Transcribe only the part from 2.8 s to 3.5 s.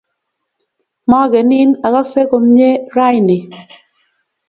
raini